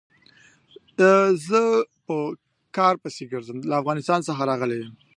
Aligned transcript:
زه 1.47 1.59
په 2.05 2.15
کار 2.77 2.95
پسې 3.01 3.23
ګرځم، 3.31 3.57
له 3.69 3.75
افغانستان 3.81 4.19
څخه 4.27 4.41
راغلی 4.49 4.77
يم. 4.83 4.93